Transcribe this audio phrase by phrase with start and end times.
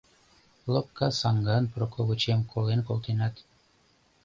[0.73, 3.35] Лопка саҥган Проковычем колен колтенат